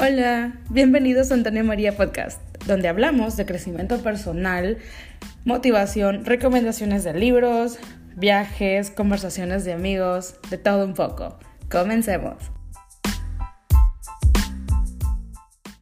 [0.00, 4.78] Hola, bienvenidos a Antonio María Podcast, donde hablamos de crecimiento personal,
[5.44, 7.80] motivación, recomendaciones de libros,
[8.14, 11.36] viajes, conversaciones de amigos, de todo un poco.
[11.68, 12.36] Comencemos.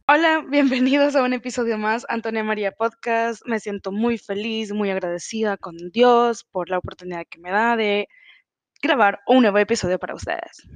[0.07, 3.45] Hola, bienvenidos a un episodio más, Antonia María Podcast.
[3.45, 8.07] Me siento muy feliz, muy agradecida con Dios por la oportunidad que me da de
[8.81, 10.67] grabar un nuevo episodio para ustedes.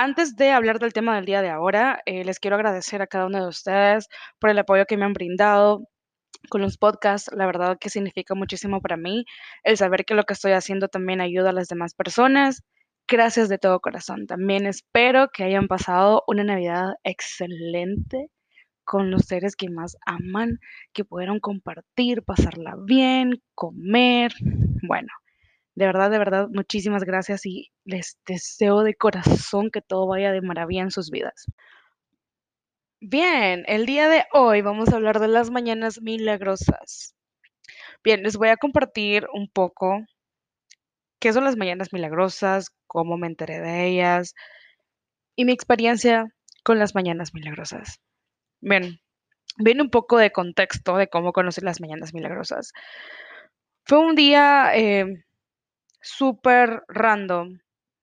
[0.00, 3.26] Antes de hablar del tema del día de ahora, eh, les quiero agradecer a cada
[3.26, 4.06] uno de ustedes
[4.38, 5.88] por el apoyo que me han brindado
[6.50, 7.32] con los podcasts.
[7.34, 9.24] La verdad que significa muchísimo para mí
[9.64, 12.62] el saber que lo que estoy haciendo también ayuda a las demás personas.
[13.08, 14.28] Gracias de todo corazón.
[14.28, 18.30] También espero que hayan pasado una Navidad excelente
[18.84, 20.60] con los seres que más aman,
[20.92, 24.32] que pudieron compartir, pasarla bien, comer.
[24.86, 25.08] Bueno,
[25.78, 30.40] de verdad, de verdad, muchísimas gracias y les deseo de corazón que todo vaya de
[30.40, 31.46] maravilla en sus vidas.
[33.00, 37.14] Bien, el día de hoy vamos a hablar de las mañanas milagrosas.
[38.02, 40.00] Bien, les voy a compartir un poco
[41.20, 44.34] qué son las mañanas milagrosas, cómo me enteré de ellas
[45.36, 46.26] y mi experiencia
[46.64, 48.00] con las mañanas milagrosas.
[48.60, 48.98] Bien,
[49.58, 52.72] viene un poco de contexto de cómo conocí las mañanas milagrosas.
[53.84, 55.06] Fue un día eh,
[56.00, 57.58] súper random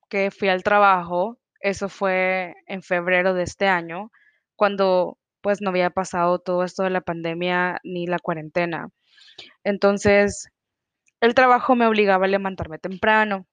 [0.10, 1.38] que fui al trabajo.
[1.60, 4.12] Eso fue en febrero de este año,
[4.56, 8.90] cuando pues no había pasado todo esto de la pandemia ni la cuarentena.
[9.64, 10.50] Entonces,
[11.22, 13.48] el trabajo me obligaba a levantarme temprano.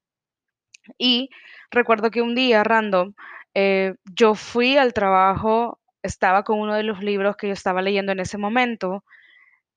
[0.99, 1.31] Y
[1.71, 3.15] recuerdo que un día random,
[3.55, 8.13] eh, yo fui al trabajo, estaba con uno de los libros que yo estaba leyendo
[8.13, 9.05] en ese momento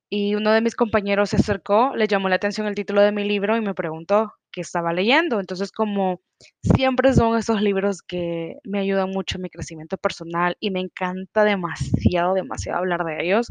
[0.09, 3.23] y uno de mis compañeros se acercó, le llamó la atención el título de mi
[3.23, 5.39] libro y me preguntó estaba leyendo.
[5.39, 6.21] Entonces, como
[6.61, 11.43] siempre son esos libros que me ayudan mucho en mi crecimiento personal y me encanta
[11.43, 13.49] demasiado, demasiado hablar de ellos,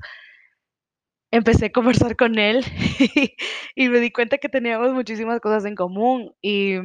[1.31, 2.64] empecé a conversar con él
[3.75, 6.76] y me di cuenta que teníamos muchísimas cosas en común y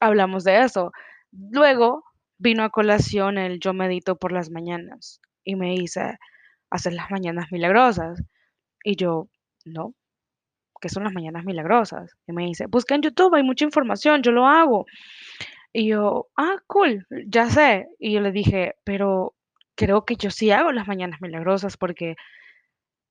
[0.00, 0.92] hablamos de eso.
[1.32, 2.04] Luego
[2.38, 6.18] vino a colación el yo medito por las mañanas y me hice
[6.70, 8.22] hacer las mañanas milagrosas.
[8.84, 9.28] Y yo,
[9.64, 9.94] no,
[10.86, 12.16] ¿qué son las mañanas milagrosas?
[12.28, 14.86] Y me dice, busca en YouTube, hay mucha información, yo lo hago.
[15.72, 17.88] Y yo, ah, cool, ya sé.
[17.98, 19.34] Y yo le dije, pero
[19.74, 22.14] creo que yo sí hago las mañanas milagrosas porque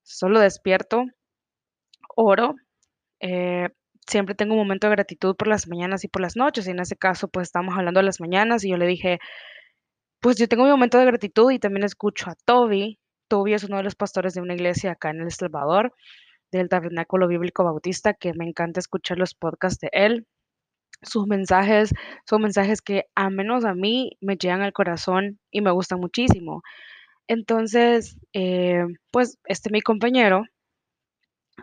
[0.03, 1.03] solo despierto,
[2.15, 2.55] oro,
[3.19, 3.67] eh,
[4.07, 6.67] siempre tengo un momento de gratitud por las mañanas y por las noches.
[6.67, 9.19] Y en ese caso, pues estamos hablando de las mañanas y yo le dije,
[10.21, 13.77] pues yo tengo mi momento de gratitud y también escucho a Toby Toby es uno
[13.77, 15.93] de los pastores de una iglesia acá en El Salvador,
[16.51, 20.27] del Tabernáculo Bíblico Bautista, que me encanta escuchar los podcasts de él.
[21.01, 21.93] Sus mensajes
[22.25, 26.63] son mensajes que a menos a mí me llegan al corazón y me gustan muchísimo.
[27.27, 30.45] Entonces, eh, pues este mi compañero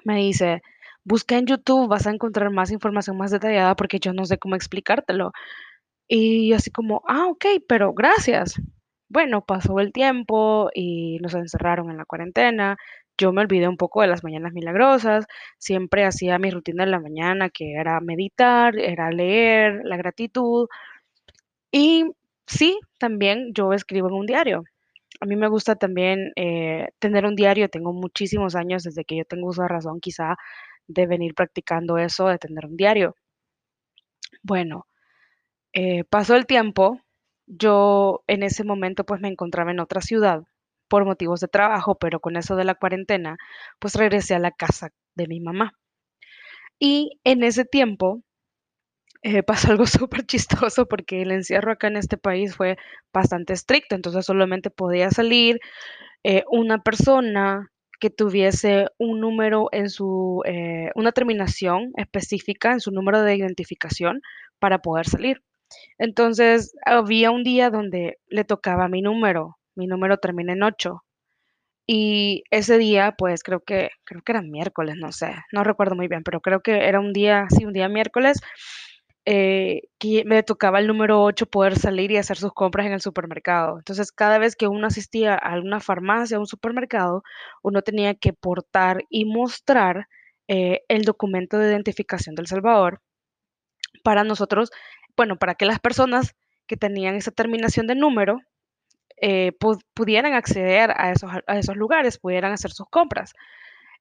[0.05, 0.63] me dice,
[1.05, 4.57] busca en YouTube, vas a encontrar más información más detallada porque yo no sé cómo
[4.57, 5.33] explicártelo.
[6.09, 8.61] Y así como, ah, ok, pero gracias.
[9.09, 12.77] Bueno, pasó el tiempo y nos encerraron en la cuarentena.
[13.19, 15.27] Yo me olvidé un poco de las mañanas milagrosas.
[15.59, 20.69] Siempre hacía mi rutina en la mañana, que era meditar, era leer, la gratitud.
[21.71, 22.05] Y
[22.47, 24.65] sí, también yo escribo en un diario.
[25.21, 27.69] A mí me gusta también eh, tener un diario.
[27.69, 30.37] Tengo muchísimos años desde que yo tengo uso de razón, quizá,
[30.89, 33.17] de venir practicando eso, de tener un diario.
[34.43, 34.87] Bueno,
[35.73, 37.01] eh, pasó el tiempo
[37.47, 40.45] yo en ese momento pues me encontraba en otra ciudad
[40.93, 43.39] por motivos de trabajo, pero con eso de la cuarentena,
[43.79, 45.73] pues regresé a la casa de mi mamá.
[46.79, 48.21] Y en ese tiempo
[49.23, 52.77] eh, pasó algo súper chistoso porque el encierro acá en este país fue
[53.11, 55.61] bastante estricto, entonces solamente podía salir
[56.25, 62.91] eh, una persona que tuviese un número en su, eh, una terminación específica en su
[62.91, 64.21] número de identificación
[64.59, 65.43] para poder salir.
[65.97, 71.05] Entonces, había un día donde le tocaba mi número, mi número termina en 8.
[71.87, 76.09] Y ese día, pues creo que, creo que era miércoles, no sé, no recuerdo muy
[76.09, 78.41] bien, pero creo que era un día, sí, un día miércoles,
[79.25, 83.01] eh, que me tocaba el número 8 poder salir y hacer sus compras en el
[83.01, 83.79] supermercado.
[83.79, 87.23] Entonces, cada vez que uno asistía a alguna farmacia o un supermercado,
[87.63, 90.09] uno tenía que portar y mostrar
[90.49, 93.01] eh, el documento de identificación del Salvador
[94.03, 94.71] para nosotros
[95.17, 96.35] bueno, para que las personas
[96.67, 98.41] que tenían esa terminación de número
[99.23, 99.53] eh,
[99.95, 103.33] pudieran acceder a esos, a esos lugares, pudieran hacer sus compras.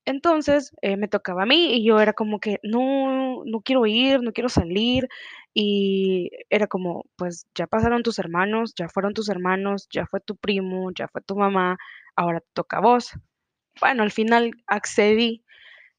[0.05, 4.21] Entonces eh, me tocaba a mí y yo era como que no, no quiero ir,
[4.23, 5.07] no quiero salir.
[5.53, 10.37] y era como, pues ya pasaron tus hermanos, ya fueron tus hermanos, ya fue tu
[10.37, 11.77] primo, ya fue tu mamá,
[12.15, 13.11] ahora te toca a vos.
[13.81, 15.43] Bueno, al final accedí,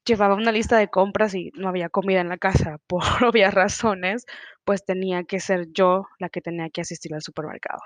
[0.05, 4.25] llevaba una lista de compras y no había comida en la casa por obvias razones,
[4.65, 7.81] pues tenía que ser yo la que tenía que asistir al supermercado.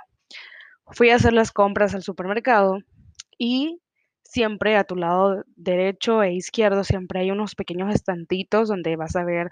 [0.91, 2.79] Fui a hacer las compras al supermercado
[3.37, 3.81] y
[4.23, 9.23] siempre a tu lado derecho e izquierdo siempre hay unos pequeños estantitos donde vas a
[9.23, 9.49] ver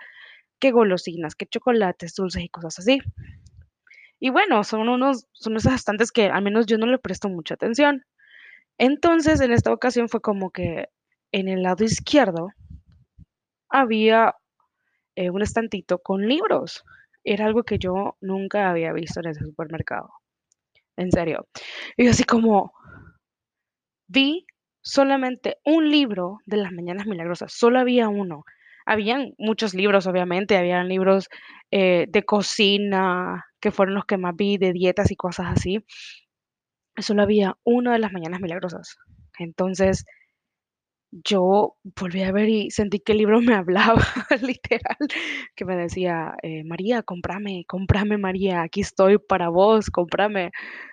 [0.60, 3.00] qué golosinas, qué chocolates, dulces y cosas así.
[4.20, 7.56] Y bueno, son unos, son esos estantes que al menos yo no le presto mucha
[7.56, 8.04] atención.
[8.78, 10.88] Entonces, en esta ocasión fue como que
[11.31, 12.50] en el lado izquierdo
[13.70, 14.36] había
[15.16, 16.84] eh, un estantito con libros.
[17.24, 20.10] Era algo que yo nunca había visto en ese supermercado.
[20.97, 21.47] En serio.
[21.97, 22.74] Y así como
[24.07, 24.45] vi
[24.81, 28.44] solamente un libro de las Mañanas Milagrosas, solo había uno.
[28.86, 31.27] Habían muchos libros, obviamente, habían libros
[31.71, 35.83] eh, de cocina, que fueron los que más vi, de dietas y cosas así.
[36.97, 38.95] Solo había uno de las Mañanas Milagrosas.
[39.39, 40.06] Entonces,
[41.24, 44.04] yo volví a ver y sentí que el libro me hablaba,
[44.42, 44.98] literal,
[45.56, 50.52] que me decía, eh, María, cómprame, cómprame, María, aquí estoy para vos, cómprame.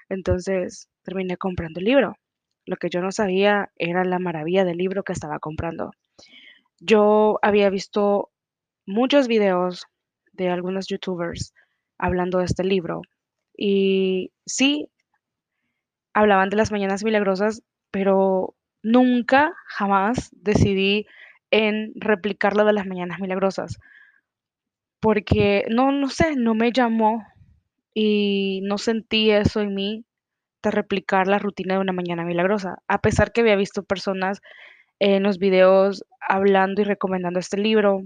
[0.08, 2.14] Entonces, terminé comprando el libro.
[2.66, 5.90] Lo que yo no sabía era la maravilla del libro que estaba comprando.
[6.78, 8.30] Yo había visto
[8.86, 9.86] muchos videos
[10.32, 11.54] de algunos youtubers
[11.98, 13.02] hablando de este libro
[13.56, 14.88] y sí,
[16.14, 21.06] hablaban de las mañanas milagrosas, pero nunca, jamás decidí
[21.50, 23.78] en replicar de las mañanas milagrosas,
[25.00, 27.24] porque no, no sé, no me llamó
[27.94, 30.04] y no sentí eso en mí
[30.62, 34.40] de replicar la rutina de una mañana milagrosa, a pesar que había visto personas
[34.98, 38.02] en los videos hablando y recomendando este libro,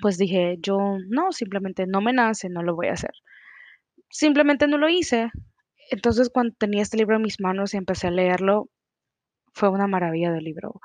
[0.00, 0.78] pues dije, yo
[1.08, 3.12] no, simplemente no me nace, no lo voy a hacer.
[4.10, 5.30] Simplemente no lo hice.
[5.90, 8.68] Entonces cuando tenía este libro en mis manos y empecé a leerlo,
[9.52, 10.80] fue una maravilla del libro.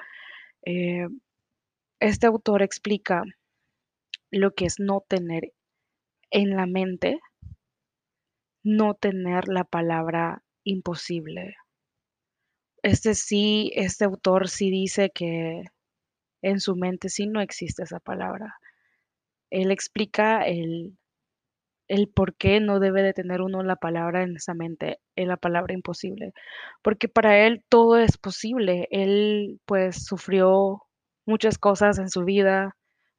[0.64, 1.08] Eh,
[2.00, 3.24] este autor explica
[4.32, 5.54] lo que es no tener
[6.32, 7.20] en la mente,
[8.64, 11.56] no tener la palabra imposible.
[12.84, 15.64] Este sí, este autor sí dice que
[16.42, 18.56] en su mente sí no existe esa palabra.
[19.50, 20.98] Él explica el,
[21.88, 25.38] el por qué no debe de tener uno la palabra en esa mente, en la
[25.38, 26.34] palabra imposible,
[26.82, 28.88] porque para él todo es posible.
[28.92, 30.84] Él pues sufrió
[31.26, 32.76] muchas cosas en su vida,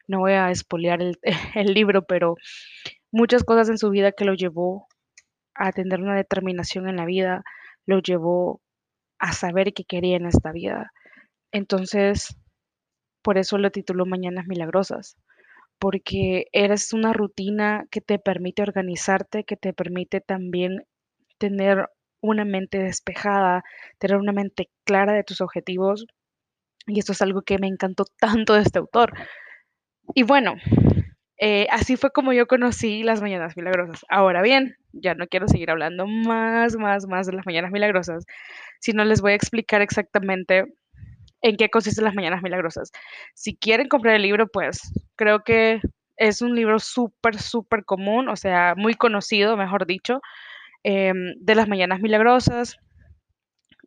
[0.09, 1.19] no voy a espolear el,
[1.55, 2.37] el libro, pero
[3.13, 4.87] muchas cosas en su vida que lo llevó
[5.55, 7.45] a tener una determinación en la vida,
[7.87, 8.61] lo llevó
[9.19, 10.93] a saber qué quería en esta vida.
[11.53, 12.37] Entonces,
[13.23, 15.17] por eso lo tituló Mañanas Milagrosas,
[15.79, 20.85] porque eres una rutina que te permite organizarte, que te permite también
[21.39, 21.89] tener
[22.21, 23.63] una mente despejada,
[23.99, 26.07] tener una mente clara de tus objetivos.
[26.87, 29.13] Y esto es algo que me encantó tanto de este autor.
[30.15, 30.55] Y bueno,
[31.39, 34.05] eh, así fue como yo conocí las Mañanas Milagrosas.
[34.09, 38.25] Ahora bien, ya no quiero seguir hablando más, más, más de las Mañanas Milagrosas,
[38.81, 40.65] sino les voy a explicar exactamente
[41.47, 42.91] en qué consisten las Mañanas Milagrosas.
[43.35, 44.81] Si quieren comprar el libro, pues
[45.15, 45.81] creo que
[46.17, 50.21] es un libro súper, súper común, o sea, muy conocido, mejor dicho,
[50.83, 52.77] em, de las Mañanas Milagrosas.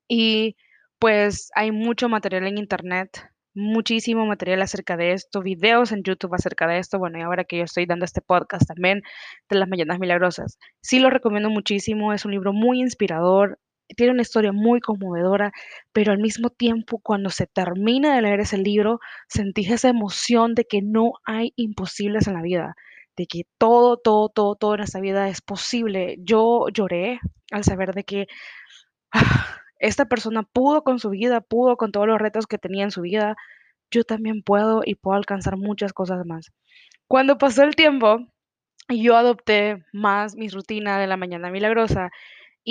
[0.07, 0.55] Y
[0.99, 6.67] pues hay mucho material en internet muchísimo material acerca de esto, videos en YouTube acerca
[6.67, 9.01] de esto, bueno, y ahora que yo estoy dando este podcast también
[9.49, 10.57] de las Mañanas Milagrosas.
[10.81, 13.59] Sí lo recomiendo muchísimo, es un libro muy inspirador,
[13.95, 15.51] tiene una historia muy conmovedora,
[15.93, 20.65] pero al mismo tiempo cuando se termina de leer ese libro, sentís esa emoción de
[20.65, 22.75] que no hay imposibles en la vida,
[23.17, 26.17] de que todo, todo, todo, todo en esta vida es posible.
[26.19, 27.19] Yo lloré
[27.51, 28.27] al saber de que
[29.11, 32.91] ah, esta persona pudo con su vida, pudo con todos los retos que tenía en
[32.91, 33.35] su vida,
[33.91, 36.51] yo también puedo y puedo alcanzar muchas cosas más.
[37.07, 38.19] Cuando pasó el tiempo,
[38.89, 42.11] yo adopté más mi rutina de la mañana milagrosa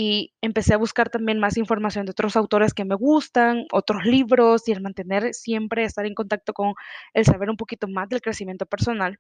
[0.01, 4.69] y empecé a buscar también más información de otros autores que me gustan, otros libros
[4.69, 6.75] y el mantener siempre, estar en contacto con
[7.15, 9.19] el saber un poquito más del crecimiento personal.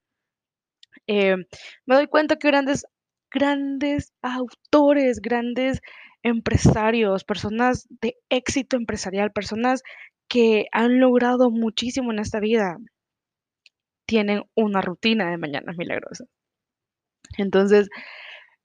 [1.08, 1.34] Eh,
[1.84, 2.86] me doy cuenta que grandes,
[3.28, 5.80] grandes autores, grandes
[6.22, 9.82] empresarios, personas de éxito empresarial, personas
[10.28, 12.78] que han logrado muchísimo en esta vida,
[14.06, 16.28] tienen una rutina de mañanas milagrosas.
[17.36, 17.88] Entonces,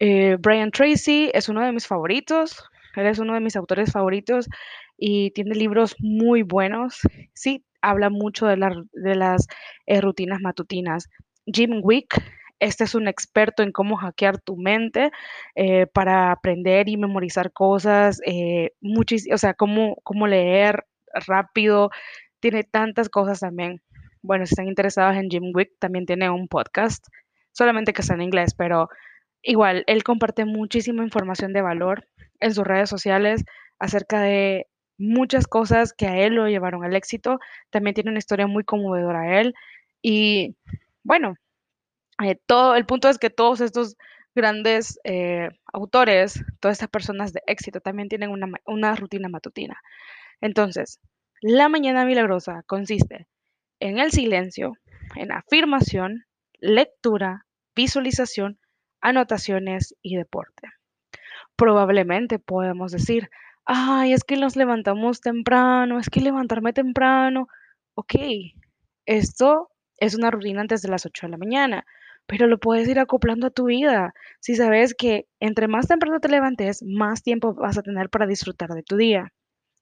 [0.06, 2.62] eh, Brian Tracy es uno de mis favoritos,
[2.98, 4.50] él es uno de mis autores favoritos
[4.98, 7.00] y tiene libros muy buenos.
[7.34, 9.48] Sí, habla mucho de, las
[9.86, 11.10] eh, rutinas matutinas.
[11.46, 12.22] Jim Wick
[12.60, 15.12] este es un experto en cómo hackear tu mente
[15.56, 18.72] eh, para aprender y memorizar cosas, eh,
[19.32, 21.92] o sea, cómo, cómo leer rápido,
[22.42, 23.82] tiene tantas cosas también.
[24.22, 27.06] Bueno, si están interesados en Jim Wick, también tiene un podcast,
[27.54, 28.90] solamente que está en inglés, pero
[29.44, 32.08] igual, él comparte muchísima información de valor
[32.40, 33.44] en sus redes sociales
[33.80, 37.40] acerca de muchas cosas que a él lo llevaron al éxito.
[37.70, 39.54] También tiene una historia muy conmovedora a él.
[40.02, 40.56] Y
[41.04, 41.36] bueno,
[42.24, 43.98] eh, todo, el punto es que todos estos
[44.36, 49.80] grandes eh, autores, todas estas personas de éxito también tienen una, una rutina matutina.
[50.42, 51.00] Entonces,
[51.42, 53.28] la mañana milagrosa consiste
[53.80, 54.78] en el silencio,
[55.16, 56.26] en afirmación,
[56.60, 57.46] lectura,
[57.76, 58.60] visualización,
[59.04, 60.70] anotaciones y deporte.
[61.56, 63.30] Probablemente podemos decir,
[63.66, 67.48] ay, es que nos levantamos temprano, es que levantarme temprano,
[67.96, 68.16] ok,
[69.06, 71.86] esto es una rutina antes de las 8 de la mañana,
[72.26, 74.14] pero lo puedes ir acoplando a tu vida.
[74.40, 78.70] Si sabes que entre más temprano te levantes, más tiempo vas a tener para disfrutar
[78.70, 79.34] de tu día.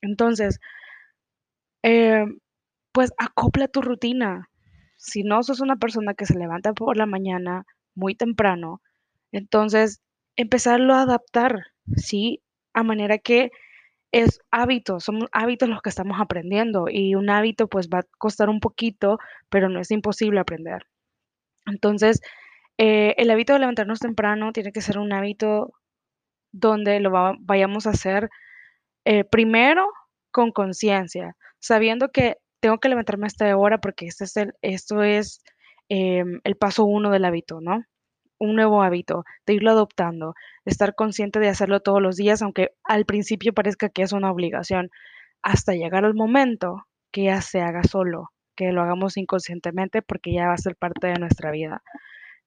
[0.02, 0.60] Entonces,
[1.84, 2.26] eh,
[2.92, 4.50] pues acopla tu rutina.
[4.98, 8.82] Si no sos una persona que se levanta por la mañana muy temprano,
[9.32, 10.02] entonces
[10.36, 12.42] empezarlo a adaptar, ¿sí?
[12.74, 13.52] A manera que
[14.12, 18.50] es hábito, son hábitos los que estamos aprendiendo y un hábito pues va a costar
[18.50, 19.20] un poquito,
[19.50, 20.86] pero no es imposible aprender.
[21.66, 22.22] Entonces,
[22.78, 25.74] eh, el hábito de levantarnos temprano tiene que ser un hábito
[26.52, 27.12] donde lo
[27.42, 28.30] vayamos a hacer
[29.06, 29.88] eh, primero
[30.32, 35.04] con conciencia, sabiendo que tengo que levantarme a esta hora porque este es el, esto
[35.04, 35.44] es
[35.90, 37.84] em, el paso uno del hábito, ¿no?
[38.42, 40.34] Un nuevo hábito, de irlo adoptando,
[40.66, 44.90] estar consciente de hacerlo todos los días, aunque al principio parezca que es una obligación,
[45.44, 50.48] hasta llegar al momento que ya se haga solo, que lo hagamos inconscientemente porque ya
[50.48, 51.84] va a ser parte de nuestra vida.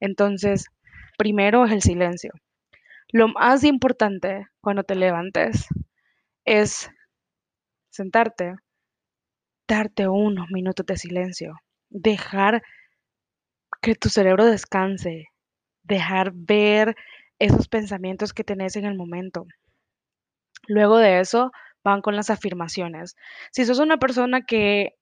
[0.01, 0.67] Entonces,
[1.17, 2.33] primero es el silencio.
[3.13, 5.69] Lo más importante cuando te levantes
[6.45, 6.91] es
[7.91, 8.57] sentarte,
[9.69, 11.55] darte unos minutos de silencio,
[11.89, 12.63] dejar
[13.81, 15.27] que tu cerebro descanse,
[15.85, 16.97] dejar ver
[17.39, 19.47] esos pensamientos que tenés en el momento.
[20.67, 23.17] Luego de eso van con las afirmaciones.
[23.53, 24.95] Si sos una persona que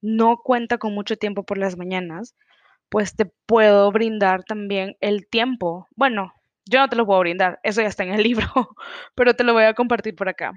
[0.00, 2.34] no cuenta con mucho tiempo por las mañanas,
[2.88, 5.88] pues te puedo brindar también el tiempo.
[5.94, 6.32] Bueno,
[6.66, 8.46] yo no te lo puedo brindar, eso ya está en el libro,
[9.14, 10.52] pero te lo voy a compartir por acá.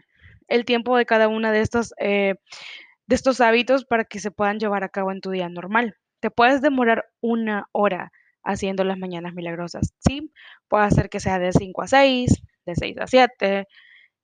[0.48, 2.36] El tiempo de cada una de estas eh,
[3.08, 5.96] de estos hábitos para que se puedan llevar a cabo en tu día normal.
[6.20, 8.12] Te puedes demorar una hora
[8.46, 10.32] haciendo las mañanas milagrosas, ¿sí?
[10.68, 13.68] Puede ser que sea de 5 a 6, de 6 a 7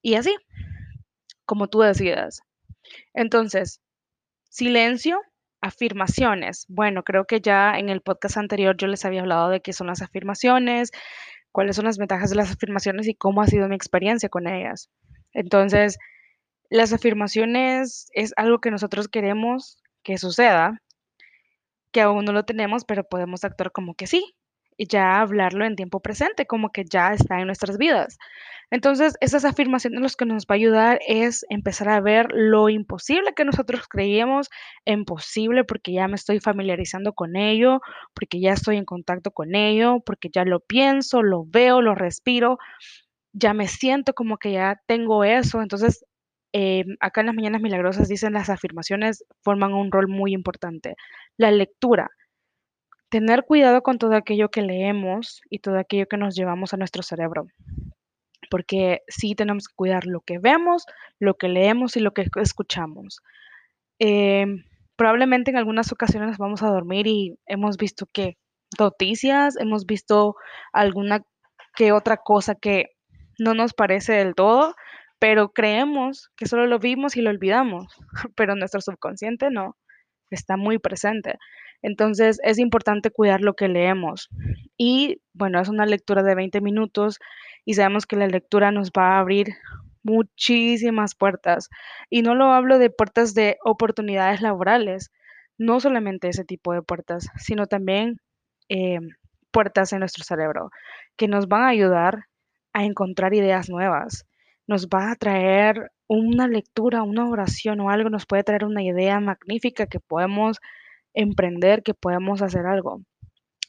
[0.01, 0.35] y así,
[1.45, 2.41] como tú decidas.
[3.13, 3.81] Entonces,
[4.49, 5.21] silencio,
[5.61, 6.65] afirmaciones.
[6.69, 9.87] Bueno, creo que ya en el podcast anterior yo les había hablado de qué son
[9.87, 10.91] las afirmaciones,
[11.51, 14.89] cuáles son las ventajas de las afirmaciones y cómo ha sido mi experiencia con ellas.
[15.33, 15.97] Entonces,
[16.69, 20.81] las afirmaciones es algo que nosotros queremos que suceda,
[21.91, 24.35] que aún no lo tenemos, pero podemos actuar como que sí,
[24.77, 28.17] y ya hablarlo en tiempo presente, como que ya está en nuestras vidas.
[28.71, 33.33] Entonces, esas afirmaciones lo que nos va a ayudar es empezar a ver lo imposible
[33.35, 34.49] que nosotros creíamos
[34.85, 37.81] imposible porque ya me estoy familiarizando con ello,
[38.13, 42.57] porque ya estoy en contacto con ello, porque ya lo pienso, lo veo, lo respiro,
[43.33, 45.61] ya me siento como que ya tengo eso.
[45.61, 46.05] Entonces,
[46.53, 50.95] Em, acá en las Mañanas Milagrosas dicen las afirmaciones forman un rol muy importante.
[51.37, 52.09] La lectura.
[53.09, 57.03] Tener cuidado con todo aquello que leemos y todo aquello que nos llevamos a nuestro
[57.03, 57.47] cerebro.
[58.49, 60.85] Porque sí tenemos que cuidar lo que vemos,
[61.19, 63.21] lo que leemos y lo que escuchamos.
[63.99, 64.63] Em,
[64.95, 68.37] probablemente en algunas ocasiones vamos a dormir y hemos visto que
[68.79, 70.35] noticias, hemos visto
[70.73, 71.23] alguna
[71.75, 72.87] que otra cosa que
[73.39, 74.75] no nos parece del todo,
[75.21, 77.95] pero creemos que solo lo vimos y lo olvidamos,
[78.35, 79.77] pero nuestro subconsciente no,
[80.31, 81.37] está muy presente.
[81.83, 84.29] Entonces es importante cuidar lo que leemos.
[84.77, 87.19] Y bueno, es una lectura de 20 minutos
[87.65, 89.49] y sabemos que la lectura nos va a abrir
[90.01, 91.69] muchísimas puertas.
[92.09, 95.11] Y no lo hablo de puertas de oportunidades laborales,
[95.59, 98.17] no solamente ese tipo de puertas, sino también
[98.69, 98.97] eh,
[99.51, 100.71] puertas en nuestro cerebro
[101.15, 102.25] que nos van a ayudar
[102.73, 104.25] a encontrar ideas nuevas,
[104.71, 109.19] nos va a traer una lectura, una oración o algo, nos puede traer una idea
[109.19, 110.59] magnífica que podemos
[111.13, 113.01] emprender, que podemos hacer algo.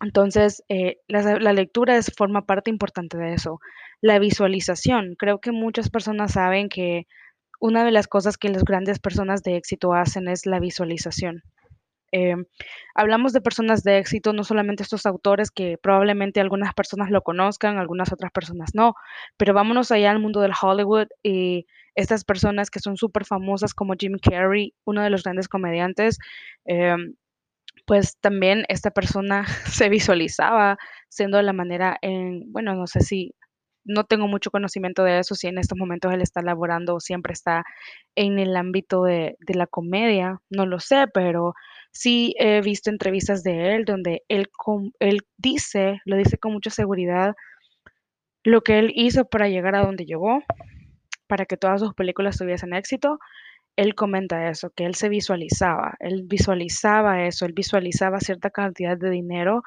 [0.01, 3.59] Entonces, eh, la, lectura forma parte importante de eso.
[4.01, 7.07] La visualización, creo que muchas personas saben que
[7.61, 11.43] una de las cosas que las grandes personas de éxito hacen es la visualización.
[12.13, 12.45] Em,
[12.95, 17.79] hablamos de personas de éxito, no solamente estos autores que probablemente algunas personas lo conozcan,
[17.79, 18.95] algunas otras personas no,
[19.39, 23.95] pero vámonos allá al mundo del Hollywood y estas personas que son súper famosas como
[23.99, 26.19] Jim Carrey, uno de los grandes comediantes,
[26.67, 27.15] em,
[27.87, 29.45] pues también esta persona
[29.87, 30.79] se visualizaba
[31.09, 33.35] siendo de la manera en, bueno, no sé si,
[33.85, 37.65] no tengo mucho conocimiento de eso, si en estos momentos él está laborando siempre está
[38.15, 41.55] en el ámbito de, de la comedia, no lo sé, pero
[41.93, 44.49] sí he visto entrevistas de él donde él,
[44.99, 47.35] él dice, lo dice con mucha seguridad,
[48.45, 50.43] lo que él hizo para llegar a donde llegó,
[51.29, 53.19] para que todas sus películas tuviesen éxito
[53.77, 59.11] él comenta eso, que él se visualizaba, él visualizaba eso, él visualizaba cierta cantidad de
[59.11, 59.63] dinero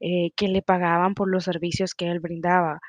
[0.00, 2.80] eh, que le pagaban por los servicios que él brindaba.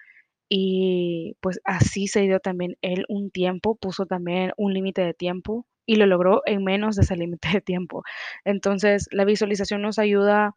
[0.50, 5.65] Y pues así se dio también él un tiempo, puso también un límite de tiempo
[5.85, 8.03] y lo logró en menos de ese límite de tiempo.
[8.45, 10.55] Entonces, la visualización nos ayuda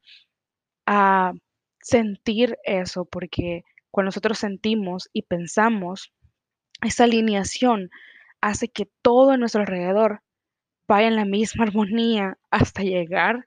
[0.86, 1.32] a
[1.80, 6.12] sentir eso, porque cuando nosotros sentimos y pensamos,
[6.82, 7.90] esa alineación
[8.40, 10.22] hace que todo a nuestro alrededor
[10.86, 13.46] vaya en la misma armonía hasta llegar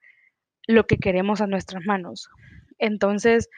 [0.67, 2.29] lo que queremos a nuestras manos.
[2.77, 3.50] Entonces,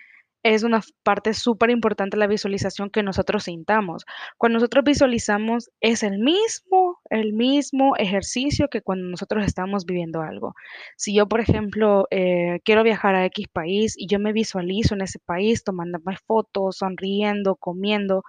[0.43, 4.05] es una parte súper importante la visualización que nosotros sintamos.
[4.37, 10.55] Cuando nosotros visualizamos es el mismo, el mismo ejercicio que cuando nosotros estamos viviendo algo.
[10.95, 15.01] Si yo, por ejemplo, eh, quiero viajar a X país y yo me visualizo en
[15.01, 18.23] ese país tomándome fotos, sonriendo, comiendo,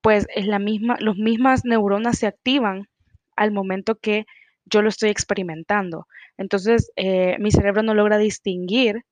[0.00, 2.88] pues es la misma, las mismas neuronas se activan
[3.36, 4.26] al momento que
[4.64, 6.06] yo lo estoy experimentando.
[6.36, 9.04] Entonces, eh, mi cerebro no logra distinguir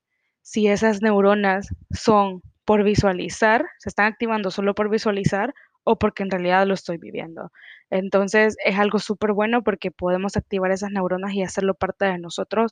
[0.47, 6.31] si esas neuronas son por visualizar, se están activando solo por visualizar o porque en
[6.31, 7.51] realidad lo estoy viviendo.
[7.89, 12.71] Entonces, es algo súper bueno porque podemos activar esas neuronas y hacerlo parte de nosotros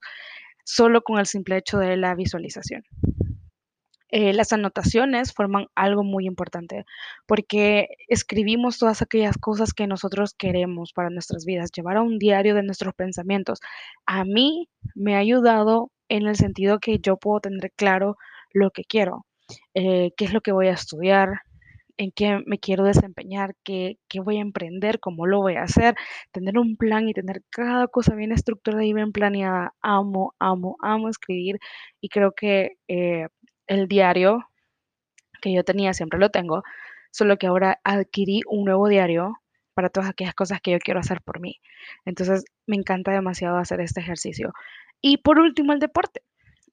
[0.64, 2.84] solo con el simple hecho de la visualización.
[4.10, 6.86] Eh, las anotaciones forman algo muy importante
[7.26, 12.56] porque escribimos todas aquellas cosas que nosotros queremos para nuestras vidas, llevar a un diario
[12.56, 13.60] de nuestros pensamientos.
[14.06, 18.18] A mí me ha ayudado en el sentido que yo puedo tener claro
[18.54, 19.26] lo que quiero,
[19.74, 21.42] eh, qué es lo que voy a estudiar,
[21.98, 25.96] en qué me quiero desempeñar, qué, qué voy a emprender, cómo lo voy a hacer,
[26.32, 29.74] tener un plan y tener cada cosa bien estructurada y bien planeada.
[29.82, 31.58] Amo, amo, amo escribir
[32.02, 33.28] y creo que eh,
[33.68, 34.46] el diario
[35.42, 36.64] que yo tenía, siempre lo tengo,
[37.12, 39.36] solo que ahora adquirí un nuevo diario
[39.74, 41.60] para todas aquellas cosas que yo quiero hacer por mí.
[42.06, 44.54] Entonces, me encanta demasiado hacer este ejercicio.
[45.08, 46.24] Y por último, el deporte.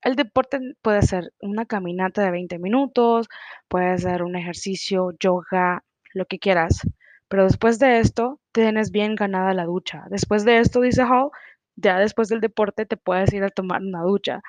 [0.01, 3.29] El deporte puede ser una caminata de 20 minutos,
[3.68, 6.81] puede ser un ejercicio, yoga, lo que quieras.
[7.29, 10.05] Pero después de esto, tienes bien ganada la ducha.
[10.09, 11.29] Después de esto, dice Hall,
[11.77, 14.40] ya después del deporte te puedes ir a tomar una ducha.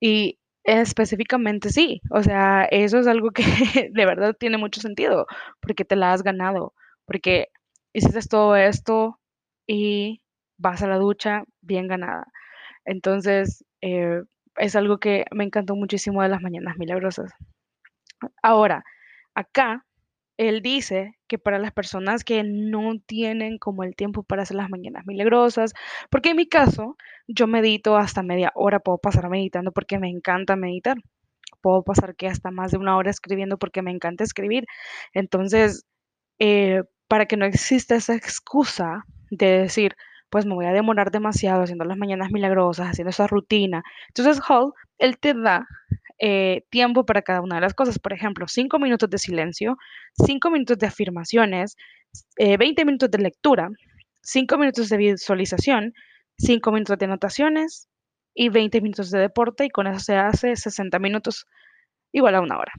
[0.00, 3.42] Y específicamente sí, o sea, eso es algo que
[3.92, 5.26] de verdad tiene mucho sentido,
[5.60, 6.72] porque te la has ganado,
[7.04, 7.48] porque
[7.92, 9.18] hiciste todo esto
[9.66, 10.22] y
[10.56, 12.28] vas a la ducha bien ganada.
[12.88, 14.22] Entonces, eh,
[14.56, 17.30] es algo que me encantó muchísimo de las mañanas milagrosas.
[18.42, 18.82] Ahora,
[19.34, 19.84] acá
[20.38, 24.70] él dice que para las personas que no tienen como el tiempo para hacer las
[24.70, 25.74] mañanas milagrosas,
[26.10, 26.96] porque en mi caso
[27.26, 30.96] yo medito hasta media hora, puedo pasar meditando porque me encanta meditar,
[31.60, 34.64] puedo pasar que hasta más de una hora escribiendo porque me encanta escribir.
[35.12, 35.84] Entonces,
[36.38, 39.94] eh, para que no exista esa excusa de decir,
[40.30, 43.82] pues me voy a demorar demasiado haciendo las mañanas milagrosas, haciendo esa rutina.
[44.08, 45.66] Entonces, Hall, él te da
[46.18, 47.98] eh, tiempo para cada una de las cosas.
[47.98, 49.76] Por ejemplo, cinco minutos de silencio,
[50.26, 51.76] cinco minutos de afirmaciones,
[52.36, 53.70] eh, 20 minutos de lectura,
[54.22, 55.94] cinco minutos de visualización,
[56.36, 57.88] cinco minutos de anotaciones
[58.34, 61.46] y 20 minutos de deporte y con eso se hace 60 minutos
[62.12, 62.72] igual a una hora.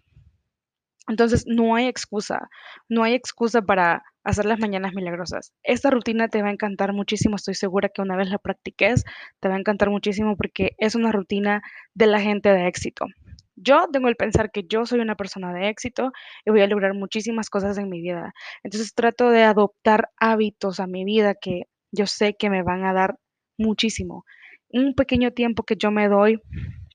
[1.09, 2.49] Entonces, no hay excusa,
[2.87, 5.53] no hay excusa para hacer las mañanas milagrosas.
[5.63, 9.03] Esta rutina te va a encantar muchísimo, estoy segura que una vez la practiques,
[9.39, 11.61] te va a encantar muchísimo porque es una rutina
[11.93, 13.07] de la gente de éxito.
[13.55, 16.11] Yo tengo el pensar que yo soy una persona de éxito
[16.45, 18.33] y voy a lograr muchísimas cosas en mi vida.
[18.63, 22.93] Entonces trato de adoptar hábitos a mi vida que yo sé que me van a
[22.93, 23.15] dar
[23.57, 24.23] muchísimo.
[24.69, 26.39] Un pequeño tiempo que yo me doy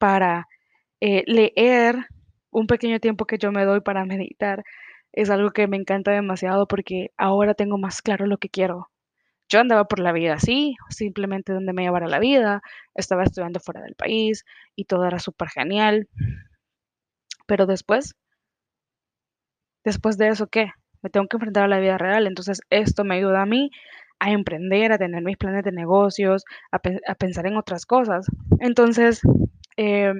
[0.00, 0.46] para
[1.00, 2.06] eh, leer,
[2.54, 4.64] un pequeño tiempo que yo me doy para meditar,
[5.12, 8.90] es algo que me encanta demasiado porque ahora tengo más claro lo que quiero.
[9.48, 12.62] Yo andaba por la vida así, simplemente donde me llevara la vida,
[12.94, 14.44] estaba estudiando fuera del país
[14.76, 16.08] y todo era súper genial.
[17.46, 18.14] Pero después,
[19.84, 20.70] después de eso, ¿qué?
[21.02, 22.26] Me tengo que enfrentar a la vida real.
[22.26, 23.70] Entonces, esto me ayuda a mí
[24.20, 28.26] a emprender, a tener mis planes de negocios, a, pensar en otras cosas.
[28.60, 29.20] Entonces,
[29.76, 30.14] eh,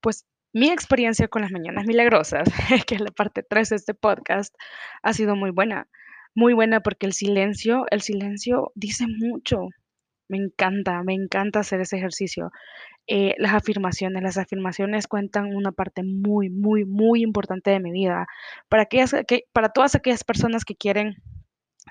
[0.00, 2.48] pues mi experiencia con las mañanas milagrosas,
[2.86, 4.54] que es la parte 3 de este podcast,
[5.02, 5.88] ha sido muy buena.
[6.34, 9.68] Muy buena porque el silencio, el silencio dice mucho.
[10.28, 12.50] Me encanta, me encanta hacer ese ejercicio.
[13.06, 18.26] Eh, las afirmaciones, las afirmaciones cuentan una parte muy, muy, muy importante de mi vida.
[18.68, 21.16] Para, aquellas, que, para todas aquellas personas que quieren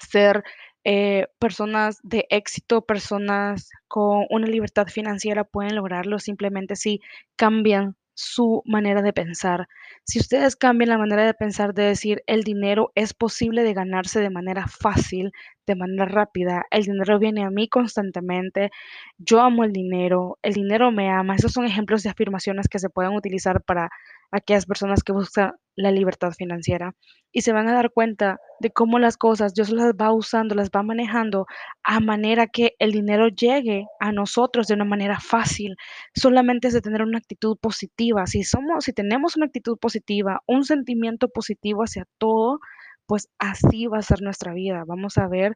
[0.10, 0.44] ser
[0.84, 7.02] eh, personas de éxito, personas con una libertad financiera pueden lograrlo simplemente si
[7.36, 9.68] cambian su manera de pensar.
[10.04, 14.20] Si ustedes cambian la manera de pensar de decir el dinero es posible de ganarse
[14.20, 15.32] de manera fácil,
[15.68, 18.72] de manera rápida, el dinero viene a mí constantemente,
[19.18, 22.90] yo amo el dinero, el dinero me ama, esos son ejemplos de afirmaciones que se
[22.90, 23.90] pueden utilizar para
[24.32, 26.94] aquellas personas que buscan la libertad financiera
[27.32, 30.70] y se van a dar cuenta de cómo las cosas Dios las va usando, las
[30.70, 31.46] va manejando
[31.84, 35.76] a manera que el dinero llegue a nosotros de una manera fácil.
[36.14, 38.28] Solamente es de tener una actitud positiva.
[38.28, 42.60] Si somos, si tenemos una actitud positiva, un sentimiento positivo hacia todo,
[43.06, 44.84] pues así va a ser nuestra vida.
[44.86, 45.56] Vamos a ver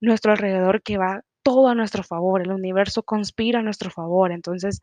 [0.00, 4.32] nuestro alrededor que va todo a nuestro favor, el universo conspira a nuestro favor.
[4.32, 4.80] Entonces,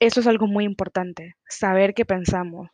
[0.00, 2.68] eso es algo muy importante, saber qué pensamos,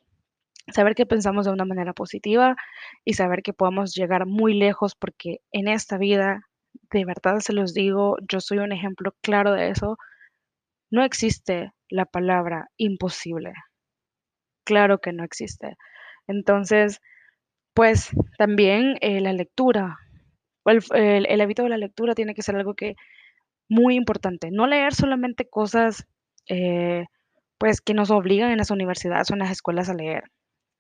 [0.72, 2.56] saber que pensamos de una manera positiva
[3.04, 6.40] y saber que podemos llegar muy lejos porque en esta vida,
[6.90, 9.98] de verdad se los digo, yo soy un ejemplo claro de eso,
[10.90, 13.52] no existe la palabra imposible.
[14.64, 15.76] Claro que no existe.
[16.26, 17.00] Entonces,
[17.74, 19.98] pues también eh, la lectura,
[20.64, 22.94] el, hábito de la lectura tiene que ser algo que
[23.68, 24.50] muy importante.
[24.50, 26.06] No leer solamente cosas
[26.48, 27.06] eh,
[27.58, 30.24] pues que nos obligan en las universidades o en las escuelas a leer.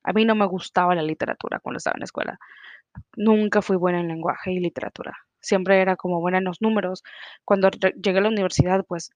[0.04, 2.38] A mí no me gustaba la literatura cuando estaba en la escuela.
[3.16, 5.16] Nunca fui buena en lenguaje y literatura.
[5.40, 7.02] Siempre era como buena en los números.
[7.44, 9.10] Cuando llegué a la universidad, pues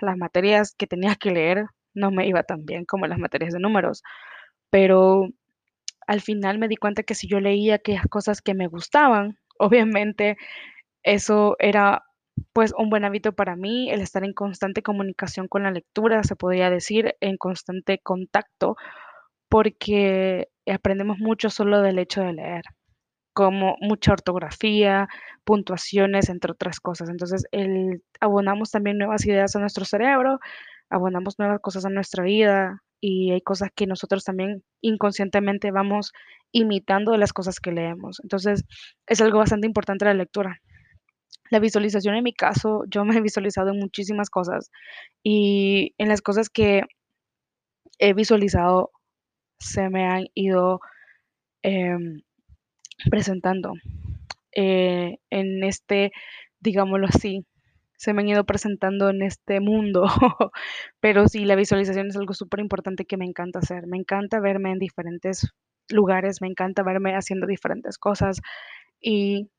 [0.00, 3.60] las materias que tenía que leer no me iba tan bien como las materias de
[3.60, 4.02] números.
[4.70, 5.28] Pero
[6.06, 10.36] al final me di cuenta que si yo leía aquellas cosas que me gustaban, obviamente
[11.02, 12.04] eso era
[12.52, 16.36] pues un buen hábito para mí, el estar en constante comunicación con la lectura, se
[16.36, 18.76] podría decir, en constante contacto,
[19.50, 22.62] porque aprendemos mucho solo del hecho de leer,
[23.34, 25.08] como mucha ortografía,
[25.44, 27.10] puntuaciones, entre otras cosas.
[27.10, 30.38] Entonces, el, abonamos también nuevas ideas a nuestro cerebro,
[30.88, 36.12] abonamos nuevas cosas a nuestra vida y hay cosas que nosotros también inconscientemente vamos
[36.52, 38.20] imitando de las cosas que leemos.
[38.22, 38.64] Entonces,
[39.06, 40.60] es algo bastante importante la lectura.
[41.50, 44.70] La visualización en mi caso, yo me he visualizado en muchísimas cosas
[45.24, 46.82] y en las cosas que
[47.98, 48.92] he visualizado
[49.60, 50.80] se me han ido
[51.62, 52.22] em,
[53.10, 53.74] presentando
[54.52, 56.12] eh, en este,
[56.60, 57.46] digámoslo así,
[57.96, 60.04] se me han ido presentando en este mundo,
[61.00, 63.86] pero sí, la visualización es algo súper importante que me encanta hacer.
[63.86, 65.50] Me encanta verme en diferentes
[65.90, 68.40] lugares, me encanta verme haciendo diferentes cosas
[69.00, 69.50] y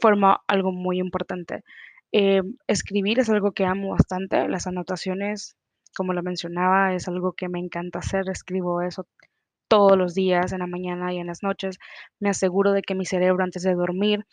[0.00, 1.64] forma algo muy importante.
[2.12, 5.56] Eh, escribir es algo que amo bastante, las anotaciones,
[5.96, 9.06] como lo mencionaba, es algo que me encanta hacer, escribo eso
[9.68, 11.78] todos los días, en la mañana y en las noches.
[12.20, 14.26] Me aseguro de que mi cerebro antes de dormir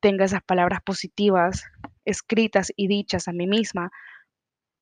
[0.00, 1.64] tenga esas palabras positivas
[2.04, 3.90] escritas y dichas a mí misma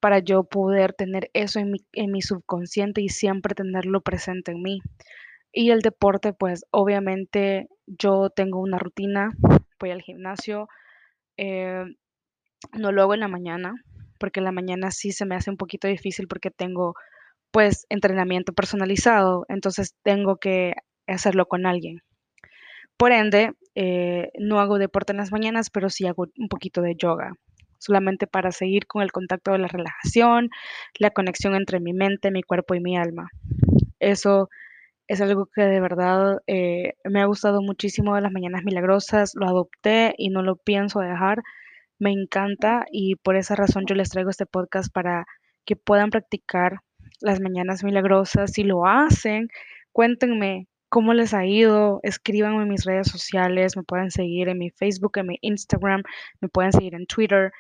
[0.00, 4.62] para yo poder tener eso en mi, en mi subconsciente y siempre tenerlo presente en
[4.62, 4.80] mí.
[5.52, 9.32] Y el deporte, pues obviamente yo tengo una rutina,
[9.78, 10.68] voy al gimnasio,
[11.36, 11.84] eh,
[12.72, 13.74] no lo hago en la mañana,
[14.18, 16.94] porque en la mañana sí se me hace un poquito difícil porque tengo
[17.50, 20.74] pues entrenamiento personalizado, entonces tengo que
[21.06, 22.02] hacerlo con alguien.
[22.96, 26.96] Por ende, eh, no hago deporte en las mañanas, pero sí hago un poquito de
[26.96, 27.32] yoga,
[27.78, 30.50] solamente para seguir con el contacto de la relajación,
[30.98, 33.30] la conexión entre mi mente, mi cuerpo y mi alma.
[34.00, 34.48] Eso
[35.08, 39.46] es algo que de verdad eh, me ha gustado muchísimo de las Mañanas Milagrosas, lo
[39.46, 41.42] adopté y no lo pienso dejar.
[41.98, 45.26] Me encanta y por esa razón yo les traigo este podcast para
[45.64, 46.80] que puedan practicar
[47.20, 48.52] las Mañanas Milagrosas.
[48.52, 49.48] Si lo hacen,
[49.92, 54.70] cuéntenme cómo les ha ido, escríbanme en mis redes sociales, me pueden seguir en mi
[54.70, 56.02] Facebook, en mi Instagram,
[56.40, 57.52] me pueden seguir en Twitter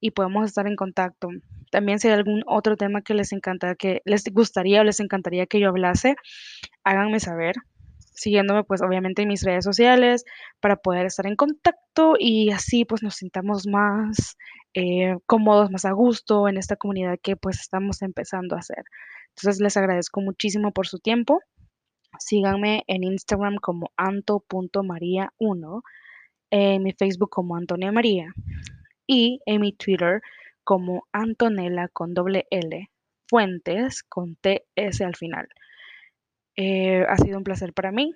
[0.00, 1.28] y podemos estar en contacto.
[1.70, 5.46] También si hay algún otro tema que les encanta, que les gustaría o les encantaría
[5.46, 6.14] que yo hablase,
[6.84, 7.56] háganme saber,
[8.16, 10.24] siguiéndome pues obviamente en mis redes sociales
[10.60, 14.36] para poder estar en contacto y así pues nos sintamos más
[14.74, 18.84] eh, cómodos, más a gusto en esta comunidad que pues estamos empezando a hacer.
[19.28, 21.40] Entonces les agradezco muchísimo por su tiempo.
[22.18, 25.82] Síganme en Instagram como anto.maria1
[26.50, 28.32] en mi Facebook como Antonia María
[29.06, 30.22] y en mi Twitter
[30.64, 32.90] como Antonella con doble L,
[33.28, 35.48] Fuentes con TS al final.
[36.56, 38.14] Eh, ha sido un placer para mí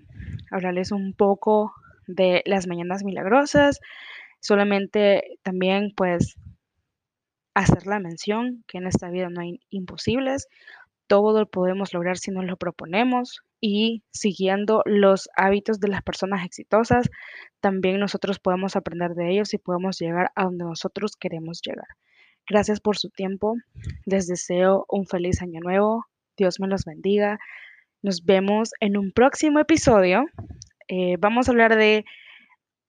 [0.50, 1.72] hablarles un poco
[2.06, 3.80] de las mañanas milagrosas,
[4.40, 6.36] solamente también pues
[7.54, 10.48] hacer la mención que en esta vida no hay imposibles,
[11.06, 16.44] todo lo podemos lograr si nos lo proponemos y siguiendo los hábitos de las personas
[16.44, 17.10] exitosas,
[17.60, 21.88] también nosotros podemos aprender de ellos y podemos llegar a donde nosotros queremos llegar.
[22.48, 23.56] Gracias por su tiempo.
[24.06, 26.06] Les deseo un feliz año nuevo.
[26.36, 27.38] Dios me los bendiga.
[28.02, 30.24] Nos vemos en un próximo episodio.
[30.88, 32.06] Eh, vamos a hablar de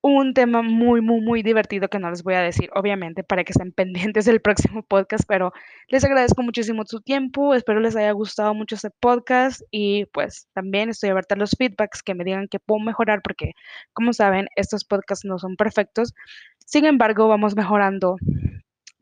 [0.01, 3.51] un tema muy, muy, muy divertido que no les voy a decir, obviamente, para que
[3.51, 3.71] estén
[4.13, 5.51] pendientes del próximo podcast, pero
[5.89, 10.89] les agradezco muchísimo su tiempo, espero les haya gustado mucho este podcast y pues también
[10.89, 13.51] estoy abierta a los feedbacks que me digan que puedo mejorar porque,
[13.93, 16.13] como saben, estos podcasts no son perfectos,
[16.65, 18.15] sin embargo, vamos mejorando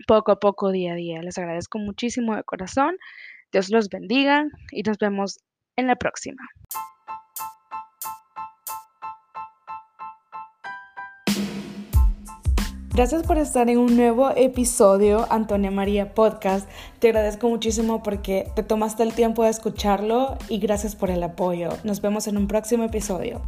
[0.08, 1.22] poco a poco, día a día.
[1.22, 2.98] Les agradezco muchísimo de corazón,
[3.52, 5.40] Dios los bendiga y nos vemos
[5.76, 6.42] en la próxima.
[13.00, 16.68] Gracias por estar en un nuevo episodio, Antonia María Podcast.
[17.00, 21.70] Te agradezco muchísimo porque te tomaste el tiempo de escucharlo y gracias por el apoyo.
[21.86, 23.42] Nos vemos en un próximo episodio.